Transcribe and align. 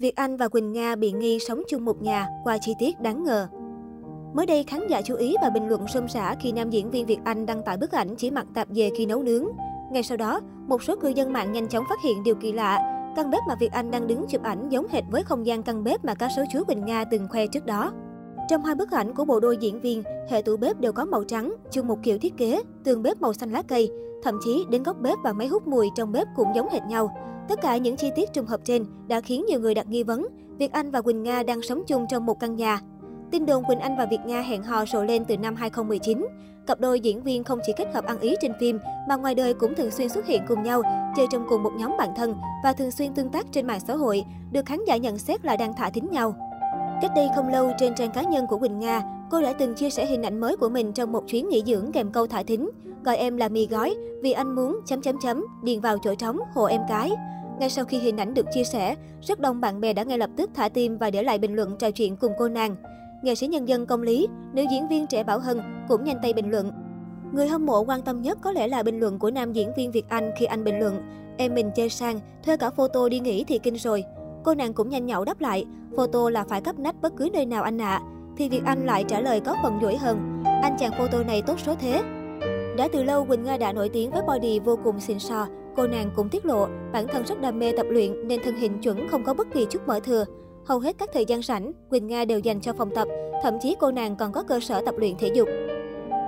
Việt 0.00 0.16
Anh 0.16 0.36
và 0.36 0.48
Quỳnh 0.48 0.72
Nga 0.72 0.96
bị 0.96 1.12
nghi 1.12 1.38
sống 1.38 1.62
chung 1.68 1.84
một 1.84 2.02
nhà 2.02 2.28
qua 2.44 2.58
chi 2.60 2.74
tiết 2.78 3.00
đáng 3.00 3.24
ngờ. 3.24 3.48
Mới 4.34 4.46
đây, 4.46 4.62
khán 4.62 4.86
giả 4.88 5.02
chú 5.02 5.14
ý 5.14 5.34
và 5.42 5.50
bình 5.50 5.68
luận 5.68 5.88
xôn 5.88 6.08
xả 6.08 6.36
khi 6.40 6.52
nam 6.52 6.70
diễn 6.70 6.90
viên 6.90 7.06
Việt 7.06 7.18
Anh 7.24 7.46
đăng 7.46 7.62
tải 7.62 7.76
bức 7.76 7.92
ảnh 7.92 8.16
chỉ 8.16 8.30
mặc 8.30 8.46
tạp 8.54 8.68
dề 8.70 8.90
khi 8.96 9.06
nấu 9.06 9.22
nướng. 9.22 9.48
Ngay 9.92 10.02
sau 10.02 10.16
đó, 10.16 10.40
một 10.66 10.82
số 10.82 10.96
cư 10.96 11.08
dân 11.08 11.32
mạng 11.32 11.52
nhanh 11.52 11.68
chóng 11.68 11.84
phát 11.88 11.98
hiện 12.04 12.22
điều 12.22 12.34
kỳ 12.34 12.52
lạ. 12.52 12.78
Căn 13.16 13.30
bếp 13.30 13.40
mà 13.48 13.54
Việt 13.60 13.72
Anh 13.72 13.90
đang 13.90 14.06
đứng 14.06 14.26
chụp 14.28 14.42
ảnh 14.42 14.68
giống 14.68 14.86
hệt 14.90 15.04
với 15.10 15.22
không 15.22 15.46
gian 15.46 15.62
căn 15.62 15.84
bếp 15.84 16.04
mà 16.04 16.14
ca 16.14 16.28
sấu 16.36 16.44
chú 16.52 16.64
Quỳnh 16.64 16.84
Nga 16.84 17.04
từng 17.04 17.28
khoe 17.30 17.46
trước 17.46 17.66
đó. 17.66 17.92
Trong 18.50 18.64
hai 18.64 18.74
bức 18.74 18.90
ảnh 18.90 19.14
của 19.14 19.24
bộ 19.24 19.40
đôi 19.40 19.56
diễn 19.56 19.80
viên, 19.80 20.02
hệ 20.28 20.42
tủ 20.42 20.56
bếp 20.56 20.80
đều 20.80 20.92
có 20.92 21.04
màu 21.04 21.24
trắng, 21.24 21.54
chung 21.70 21.86
một 21.86 21.98
kiểu 22.02 22.18
thiết 22.18 22.36
kế, 22.36 22.62
tường 22.84 23.02
bếp 23.02 23.20
màu 23.20 23.32
xanh 23.32 23.52
lá 23.52 23.62
cây. 23.68 23.90
Thậm 24.22 24.38
chí 24.44 24.64
đến 24.70 24.82
góc 24.82 25.00
bếp 25.00 25.18
và 25.24 25.32
máy 25.32 25.48
hút 25.48 25.66
mùi 25.66 25.88
trong 25.96 26.12
bếp 26.12 26.26
cũng 26.36 26.48
giống 26.54 26.68
hệt 26.70 26.82
nhau. 26.82 27.16
Tất 27.48 27.60
cả 27.62 27.76
những 27.76 27.96
chi 27.96 28.10
tiết 28.16 28.32
trùng 28.32 28.46
hợp 28.46 28.60
trên 28.64 28.84
đã 29.08 29.20
khiến 29.20 29.44
nhiều 29.46 29.60
người 29.60 29.74
đặt 29.74 29.88
nghi 29.88 30.02
vấn 30.02 30.26
Việt 30.58 30.72
Anh 30.72 30.90
và 30.90 31.00
Quỳnh 31.00 31.22
Nga 31.22 31.42
đang 31.42 31.62
sống 31.62 31.82
chung 31.86 32.06
trong 32.08 32.26
một 32.26 32.40
căn 32.40 32.56
nhà. 32.56 32.80
Tin 33.30 33.46
đồn 33.46 33.64
Quỳnh 33.64 33.80
Anh 33.80 33.96
và 33.96 34.06
Việt 34.10 34.20
Nga 34.26 34.40
hẹn 34.40 34.62
hò 34.62 34.84
rộ 34.86 35.04
lên 35.04 35.24
từ 35.24 35.36
năm 35.36 35.54
2019. 35.54 36.26
Cặp 36.66 36.80
đôi 36.80 37.00
diễn 37.00 37.22
viên 37.22 37.44
không 37.44 37.58
chỉ 37.66 37.72
kết 37.76 37.94
hợp 37.94 38.04
ăn 38.04 38.20
ý 38.20 38.34
trên 38.40 38.52
phim 38.60 38.78
mà 39.08 39.16
ngoài 39.16 39.34
đời 39.34 39.54
cũng 39.54 39.74
thường 39.74 39.90
xuyên 39.90 40.08
xuất 40.08 40.26
hiện 40.26 40.42
cùng 40.48 40.62
nhau, 40.62 40.82
chơi 41.16 41.26
trong 41.30 41.46
cùng 41.48 41.62
một 41.62 41.72
nhóm 41.78 41.96
bạn 41.98 42.10
thân 42.16 42.34
và 42.64 42.72
thường 42.72 42.90
xuyên 42.90 43.14
tương 43.14 43.30
tác 43.30 43.46
trên 43.52 43.66
mạng 43.66 43.80
xã 43.86 43.94
hội, 43.94 44.24
được 44.52 44.66
khán 44.66 44.78
giả 44.86 44.96
nhận 44.96 45.18
xét 45.18 45.44
là 45.44 45.56
đang 45.56 45.72
thả 45.76 45.90
thính 45.90 46.10
nhau. 46.10 46.49
Cách 47.00 47.12
đây 47.14 47.28
không 47.34 47.48
lâu, 47.48 47.70
trên 47.78 47.94
trang 47.94 48.10
cá 48.10 48.22
nhân 48.22 48.46
của 48.46 48.58
Quỳnh 48.58 48.78
Nga, 48.78 49.02
cô 49.30 49.42
đã 49.42 49.52
từng 49.52 49.74
chia 49.74 49.90
sẻ 49.90 50.06
hình 50.06 50.22
ảnh 50.22 50.40
mới 50.40 50.56
của 50.56 50.68
mình 50.68 50.92
trong 50.92 51.12
một 51.12 51.24
chuyến 51.26 51.48
nghỉ 51.48 51.62
dưỡng 51.66 51.92
kèm 51.92 52.12
câu 52.12 52.26
thả 52.26 52.42
thính. 52.42 52.70
Gọi 53.04 53.16
em 53.16 53.36
là 53.36 53.48
mì 53.48 53.66
gói, 53.66 53.94
vì 54.22 54.32
anh 54.32 54.54
muốn 54.54 54.80
chấm 54.86 55.02
chấm 55.02 55.16
chấm, 55.22 55.46
điền 55.62 55.80
vào 55.80 55.98
chỗ 55.98 56.14
trống, 56.14 56.40
hộ 56.54 56.64
em 56.64 56.80
cái. 56.88 57.10
Ngay 57.58 57.70
sau 57.70 57.84
khi 57.84 57.98
hình 57.98 58.16
ảnh 58.16 58.34
được 58.34 58.46
chia 58.54 58.64
sẻ, 58.64 58.96
rất 59.22 59.40
đông 59.40 59.60
bạn 59.60 59.80
bè 59.80 59.92
đã 59.92 60.02
ngay 60.02 60.18
lập 60.18 60.30
tức 60.36 60.50
thả 60.54 60.68
tim 60.68 60.98
và 60.98 61.10
để 61.10 61.22
lại 61.22 61.38
bình 61.38 61.56
luận 61.56 61.76
trò 61.78 61.90
chuyện 61.90 62.16
cùng 62.16 62.32
cô 62.38 62.48
nàng. 62.48 62.76
Nghệ 63.22 63.34
sĩ 63.34 63.46
nhân 63.46 63.68
dân 63.68 63.86
công 63.86 64.02
lý, 64.02 64.28
nữ 64.52 64.64
diễn 64.70 64.88
viên 64.88 65.06
trẻ 65.06 65.24
Bảo 65.24 65.38
Hân 65.38 65.60
cũng 65.88 66.04
nhanh 66.04 66.18
tay 66.22 66.32
bình 66.32 66.50
luận. 66.50 66.72
Người 67.32 67.48
hâm 67.48 67.66
mộ 67.66 67.84
quan 67.84 68.02
tâm 68.02 68.22
nhất 68.22 68.38
có 68.42 68.52
lẽ 68.52 68.68
là 68.68 68.82
bình 68.82 69.00
luận 69.00 69.18
của 69.18 69.30
nam 69.30 69.52
diễn 69.52 69.72
viên 69.76 69.90
Việt 69.90 70.08
Anh 70.08 70.30
khi 70.38 70.44
anh 70.44 70.64
bình 70.64 70.78
luận 70.78 71.00
Em 71.36 71.54
mình 71.54 71.70
chơi 71.74 71.88
sang, 71.88 72.20
thuê 72.42 72.56
cả 72.56 72.70
photo 72.70 73.08
đi 73.08 73.20
nghỉ 73.20 73.44
thì 73.44 73.58
kinh 73.58 73.74
rồi. 73.74 74.04
Cô 74.44 74.54
nàng 74.54 74.72
cũng 74.72 74.88
nhanh 74.88 75.06
nhậu 75.06 75.24
đáp 75.24 75.40
lại, 75.40 75.66
photo 75.96 76.30
là 76.30 76.44
phải 76.44 76.60
cấp 76.60 76.78
nách 76.78 77.00
bất 77.02 77.12
cứ 77.16 77.28
nơi 77.32 77.46
nào 77.46 77.62
anh 77.62 77.80
ạ. 77.80 77.96
À. 77.96 78.02
Thì 78.36 78.48
Việt 78.48 78.62
Anh 78.64 78.86
lại 78.86 79.04
trả 79.04 79.20
lời 79.20 79.40
có 79.40 79.56
phần 79.62 79.78
dỗi 79.82 79.96
hơn, 79.96 80.42
anh 80.62 80.76
chàng 80.78 80.92
photo 80.98 81.22
này 81.22 81.42
tốt 81.42 81.60
số 81.60 81.74
thế. 81.80 82.02
Đã 82.76 82.88
từ 82.92 83.02
lâu, 83.02 83.24
Quỳnh 83.24 83.44
Nga 83.44 83.56
đã 83.56 83.72
nổi 83.72 83.88
tiếng 83.88 84.10
với 84.10 84.22
body 84.22 84.60
vô 84.60 84.78
cùng 84.84 85.00
xịn 85.00 85.18
sò. 85.18 85.46
Cô 85.76 85.86
nàng 85.86 86.10
cũng 86.16 86.28
tiết 86.28 86.46
lộ, 86.46 86.66
bản 86.92 87.06
thân 87.08 87.24
rất 87.26 87.40
đam 87.40 87.58
mê 87.58 87.72
tập 87.76 87.86
luyện 87.90 88.28
nên 88.28 88.40
thân 88.44 88.56
hình 88.56 88.80
chuẩn 88.80 89.08
không 89.08 89.24
có 89.24 89.34
bất 89.34 89.46
kỳ 89.54 89.66
chút 89.70 89.82
mỡ 89.86 90.00
thừa. 90.00 90.24
Hầu 90.66 90.78
hết 90.78 90.96
các 90.98 91.10
thời 91.12 91.24
gian 91.24 91.42
rảnh, 91.42 91.72
Quỳnh 91.90 92.06
Nga 92.06 92.24
đều 92.24 92.38
dành 92.38 92.60
cho 92.60 92.72
phòng 92.72 92.90
tập, 92.94 93.08
thậm 93.42 93.54
chí 93.62 93.76
cô 93.80 93.90
nàng 93.90 94.16
còn 94.16 94.32
có 94.32 94.42
cơ 94.42 94.60
sở 94.60 94.80
tập 94.86 94.94
luyện 94.98 95.16
thể 95.18 95.30
dục. 95.34 95.48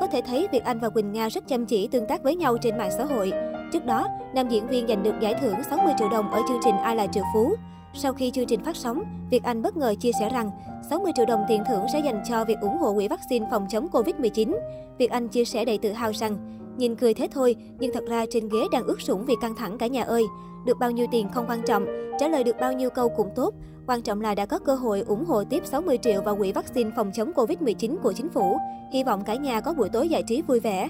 Có 0.00 0.06
thể 0.06 0.20
thấy 0.26 0.48
Việt 0.52 0.64
Anh 0.64 0.80
và 0.80 0.88
Quỳnh 0.88 1.12
Nga 1.12 1.28
rất 1.28 1.48
chăm 1.48 1.66
chỉ 1.66 1.88
tương 1.88 2.06
tác 2.06 2.22
với 2.22 2.36
nhau 2.36 2.56
trên 2.62 2.78
mạng 2.78 2.90
xã 2.98 3.04
hội. 3.04 3.32
Trước 3.72 3.86
đó, 3.86 4.08
nam 4.34 4.48
diễn 4.48 4.66
viên 4.66 4.88
giành 4.88 5.02
được 5.02 5.14
giải 5.20 5.34
thưởng 5.40 5.54
60 5.70 5.94
triệu 5.98 6.08
đồng 6.08 6.30
ở 6.30 6.40
chương 6.48 6.60
trình 6.64 6.76
Ai 6.76 6.96
là 6.96 7.06
triệu 7.06 7.24
phú. 7.34 7.54
Sau 7.94 8.12
khi 8.12 8.30
chương 8.30 8.46
trình 8.46 8.64
phát 8.64 8.76
sóng, 8.76 9.04
Việt 9.30 9.42
Anh 9.42 9.62
bất 9.62 9.76
ngờ 9.76 9.94
chia 10.00 10.12
sẻ 10.20 10.28
rằng 10.28 10.50
60 10.90 11.12
triệu 11.14 11.26
đồng 11.26 11.44
tiền 11.48 11.62
thưởng 11.68 11.86
sẽ 11.92 12.00
dành 12.00 12.22
cho 12.28 12.44
việc 12.44 12.60
ủng 12.60 12.78
hộ 12.78 12.94
quỹ 12.94 13.08
vaccine 13.08 13.46
phòng 13.50 13.66
chống 13.70 13.88
Covid-19. 13.92 14.56
Việt 14.98 15.10
Anh 15.10 15.28
chia 15.28 15.44
sẻ 15.44 15.64
đầy 15.64 15.78
tự 15.78 15.92
hào 15.92 16.12
rằng, 16.12 16.58
nhìn 16.76 16.96
cười 16.96 17.14
thế 17.14 17.28
thôi, 17.32 17.56
nhưng 17.78 17.92
thật 17.94 18.04
ra 18.08 18.26
trên 18.30 18.48
ghế 18.48 18.60
đang 18.72 18.86
ướt 18.86 19.00
sũng 19.00 19.24
vì 19.24 19.34
căng 19.40 19.56
thẳng 19.56 19.78
cả 19.78 19.86
nhà 19.86 20.02
ơi. 20.02 20.24
Được 20.66 20.78
bao 20.78 20.90
nhiêu 20.90 21.06
tiền 21.10 21.28
không 21.32 21.46
quan 21.48 21.62
trọng, 21.66 21.86
trả 22.20 22.28
lời 22.28 22.44
được 22.44 22.56
bao 22.60 22.72
nhiêu 22.72 22.90
câu 22.90 23.08
cũng 23.08 23.30
tốt. 23.36 23.54
Quan 23.86 24.02
trọng 24.02 24.20
là 24.20 24.34
đã 24.34 24.46
có 24.46 24.58
cơ 24.58 24.74
hội 24.74 25.00
ủng 25.00 25.24
hộ 25.24 25.44
tiếp 25.44 25.66
60 25.66 25.98
triệu 26.02 26.22
vào 26.22 26.36
quỹ 26.36 26.52
vaccine 26.52 26.90
phòng 26.96 27.10
chống 27.14 27.32
Covid-19 27.32 27.96
của 28.02 28.12
chính 28.12 28.28
phủ. 28.28 28.56
Hy 28.92 29.04
vọng 29.04 29.24
cả 29.24 29.34
nhà 29.34 29.60
có 29.60 29.74
buổi 29.74 29.88
tối 29.88 30.08
giải 30.08 30.22
trí 30.22 30.42
vui 30.42 30.60
vẻ. 30.60 30.88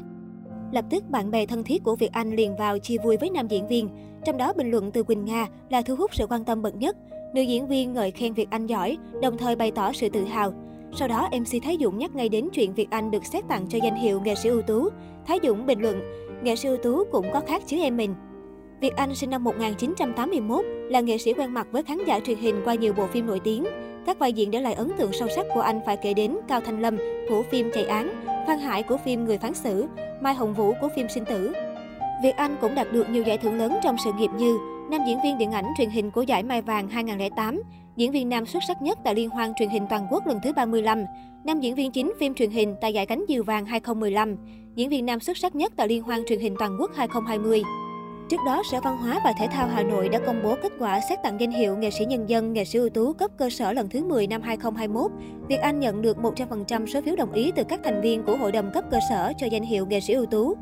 Lập 0.72 0.84
tức, 0.91 1.10
bạn 1.10 1.31
bè 1.31 1.47
thân 1.47 1.65
thiết 1.65 1.84
của 1.84 1.97
Việt 1.97 2.12
Anh 2.12 2.31
liền 2.31 2.56
vào 2.56 2.78
chia 2.78 2.97
vui 3.04 3.16
với 3.16 3.31
nam 3.31 3.48
diễn 3.48 3.66
viên. 3.66 3.88
Trong 4.25 4.37
đó, 4.37 4.53
bình 4.53 4.71
luận 4.71 4.91
từ 4.91 5.03
Quỳnh 5.03 5.25
Nga 5.25 5.47
là 5.71 5.83
thu 5.83 5.97
hút 5.97 6.15
sự 6.15 6.27
quan 6.27 6.44
tâm 6.44 6.62
bậc 6.62 6.75
nhất. 6.75 6.97
Nữ 7.34 7.43
diễn 7.43 7.69
viên 7.69 7.93
ngợi 7.93 8.10
khen 8.10 8.34
Việt 8.34 8.50
Anh 8.50 8.66
giỏi, 8.66 8.99
đồng 9.22 9.38
thời 9.38 9.56
bày 9.56 9.71
tỏ 9.71 9.93
sự 9.93 10.09
tự 10.09 10.25
hào. 10.25 10.53
Sau 10.99 11.09
đó, 11.09 11.28
MC 11.33 11.62
Thái 11.62 11.77
Dũng 11.81 11.99
nhắc 11.99 12.15
ngay 12.15 12.28
đến 12.28 12.49
chuyện 12.53 12.75
Việt 12.75 12.91
Anh 12.91 13.10
được 13.10 13.27
xét 13.27 13.44
tặng 13.49 13.66
cho 13.69 13.78
danh 13.83 13.97
hiệu 13.97 14.21
nghệ 14.21 14.34
sĩ 14.34 14.49
ưu 14.49 14.62
tú. 14.62 14.88
Thái 15.27 15.38
Dũng 15.43 15.66
bình 15.66 15.81
luận, 15.81 16.00
nghệ 16.43 16.56
sĩ 16.56 16.69
ưu 16.69 16.77
tú 16.77 17.05
cũng 17.12 17.27
có 17.33 17.41
khác 17.41 17.62
chứ 17.66 17.77
em 17.81 17.97
mình. 17.97 18.15
Việt 18.81 18.97
Anh 18.97 19.15
sinh 19.15 19.31
năm 19.31 19.44
1981, 19.44 20.65
là 20.91 21.00
nghệ 21.00 21.19
sĩ 21.19 21.33
quen 21.33 21.54
mặt 21.54 21.66
với 21.72 21.83
khán 21.83 21.99
giả 22.06 22.21
truyền 22.21 22.39
hình 22.39 22.62
qua 22.65 22.75
nhiều 22.75 22.93
bộ 22.93 23.06
phim 23.06 23.27
nổi 23.27 23.41
tiếng. 23.44 23.65
Các 24.06 24.19
vai 24.19 24.33
diễn 24.33 24.50
để 24.50 24.60
lại 24.60 24.75
ấn 24.75 24.93
tượng 24.99 25.12
sâu 25.12 25.28
sắc 25.28 25.47
của 25.54 25.60
anh 25.60 25.81
phải 25.87 25.97
kể 25.97 26.15
đến 26.15 26.37
Cao 26.49 26.60
Thanh 26.60 26.81
Lâm 26.81 26.97
của 27.28 27.43
phim 27.50 27.71
Chạy 27.75 27.84
án, 27.84 28.25
Phan 28.47 28.59
Hải 28.59 28.83
của 28.83 28.97
phim 28.97 29.25
Người 29.25 29.39
phán 29.39 29.54
xử, 29.54 29.87
Mai 30.21 30.34
Hồng 30.34 30.54
Vũ 30.54 30.72
của 30.81 30.89
phim 30.97 31.06
Sinh 31.09 31.25
tử. 31.25 31.53
Việt 32.22 32.37
Anh 32.37 32.56
cũng 32.60 32.75
đạt 32.75 32.93
được 32.93 33.10
nhiều 33.10 33.22
giải 33.22 33.38
thưởng 33.38 33.55
lớn 33.55 33.78
trong 33.83 33.97
sự 34.05 34.12
nghiệp 34.12 34.31
như 34.38 34.59
nam 34.91 35.00
diễn 35.06 35.19
viên 35.22 35.38
điện 35.38 35.53
ảnh 35.53 35.72
truyền 35.78 35.91
hình 35.91 36.10
của 36.10 36.22
giải 36.22 36.43
Mai 36.43 36.62
Vàng 36.62 36.88
2008, 36.88 37.62
diễn 37.97 38.12
viên 38.12 38.28
nam 38.28 38.47
xuất 38.47 38.62
sắc 38.69 38.83
nhất 38.83 38.99
tại 39.05 39.15
Liên 39.15 39.31
hoan 39.31 39.55
truyền 39.55 39.69
hình 39.69 39.87
toàn 39.91 40.06
quốc 40.10 40.27
lần 40.27 40.38
thứ 40.43 40.53
35, 40.53 41.05
nam 41.44 41.60
diễn 41.60 41.75
viên 41.75 41.93
chính 41.93 42.12
phim 42.21 42.34
truyền 42.34 42.50
hình 42.50 42.77
tại 42.81 42.93
giải 42.93 43.06
Cánh 43.06 43.25
Diều 43.28 43.43
Vàng 43.43 43.66
2015, 43.66 44.37
diễn 44.75 44.88
viên 44.88 45.06
nam 45.06 45.21
xuất 45.21 45.38
sắc 45.38 45.55
nhất 45.55 45.72
tại 45.77 45.88
Liên 45.88 46.03
hoan 46.03 46.22
truyền 46.28 46.41
hình 46.41 46.55
toàn 46.59 46.77
quốc 46.81 46.91
2020. 46.94 47.62
Trước 48.31 48.41
đó, 48.47 48.62
Sở 48.71 48.81
Văn 48.81 48.97
hóa 48.97 49.21
và 49.25 49.33
Thể 49.39 49.47
thao 49.47 49.69
Hà 49.69 49.83
Nội 49.83 50.09
đã 50.09 50.19
công 50.27 50.43
bố 50.43 50.56
kết 50.62 50.72
quả 50.78 51.00
xét 51.09 51.19
tặng 51.22 51.41
danh 51.41 51.50
hiệu 51.50 51.77
nghệ 51.77 51.91
sĩ 51.91 52.04
nhân 52.04 52.28
dân, 52.28 52.53
nghệ 52.53 52.65
sĩ 52.65 52.78
ưu 52.78 52.89
tú 52.89 53.12
cấp 53.12 53.31
cơ 53.39 53.50
sở 53.50 53.72
lần 53.72 53.89
thứ 53.89 54.04
10 54.04 54.27
năm 54.27 54.43
2021. 54.43 55.10
Việt 55.49 55.60
Anh 55.60 55.81
nhận 55.81 56.03
được 56.03 56.16
100% 56.16 56.87
số 56.87 57.00
phiếu 57.00 57.16
đồng 57.16 57.33
ý 57.33 57.53
từ 57.56 57.65
các 57.65 57.81
thành 57.84 58.00
viên 58.00 58.22
của 58.22 58.37
Hội 58.37 58.53
đồng 58.53 58.71
cấp 58.75 58.84
cơ 58.91 58.99
sở 59.10 59.33
cho 59.39 59.47
danh 59.47 59.62
hiệu 59.62 59.87
nghệ 59.87 60.00
sĩ 60.00 60.15
ưu 60.15 60.27
tú. 60.27 60.56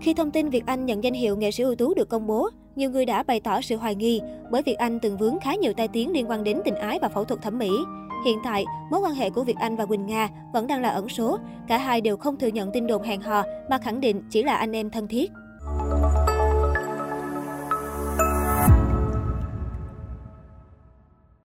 Khi 0.00 0.14
thông 0.14 0.30
tin 0.30 0.48
Việt 0.48 0.66
Anh 0.66 0.86
nhận 0.86 1.04
danh 1.04 1.14
hiệu 1.14 1.36
nghệ 1.36 1.50
sĩ 1.50 1.62
ưu 1.62 1.74
tú 1.74 1.94
được 1.94 2.08
công 2.08 2.26
bố, 2.26 2.48
nhiều 2.76 2.90
người 2.90 3.06
đã 3.06 3.22
bày 3.22 3.40
tỏ 3.40 3.60
sự 3.60 3.76
hoài 3.76 3.94
nghi 3.94 4.20
bởi 4.50 4.62
Việt 4.62 4.74
Anh 4.78 5.00
từng 5.00 5.16
vướng 5.16 5.40
khá 5.40 5.54
nhiều 5.54 5.72
tai 5.72 5.88
tiếng 5.88 6.12
liên 6.12 6.30
quan 6.30 6.44
đến 6.44 6.60
tình 6.64 6.74
ái 6.74 6.98
và 7.02 7.08
phẫu 7.08 7.24
thuật 7.24 7.42
thẩm 7.42 7.58
mỹ. 7.58 7.70
Hiện 8.26 8.38
tại, 8.44 8.64
mối 8.90 9.00
quan 9.00 9.14
hệ 9.14 9.30
của 9.30 9.44
Việt 9.44 9.56
Anh 9.56 9.76
và 9.76 9.86
Quỳnh 9.86 10.06
Nga 10.06 10.28
vẫn 10.52 10.66
đang 10.66 10.82
là 10.82 10.88
ẩn 10.88 11.08
số. 11.08 11.38
Cả 11.68 11.78
hai 11.78 12.00
đều 12.00 12.16
không 12.16 12.36
thừa 12.36 12.46
nhận 12.46 12.72
tin 12.72 12.86
đồn 12.86 13.02
hẹn 13.02 13.20
hò 13.20 13.42
mà 13.70 13.78
khẳng 13.78 14.00
định 14.00 14.22
chỉ 14.30 14.42
là 14.42 14.56
anh 14.56 14.76
em 14.76 14.90
thân 14.90 15.08
thiết. 15.08 15.30